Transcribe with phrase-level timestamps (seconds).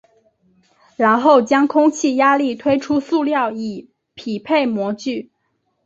[0.97, 5.29] 然后将空气压力推出塑料以匹配模具。